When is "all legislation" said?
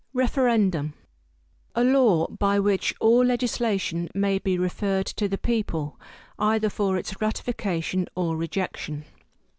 2.99-4.09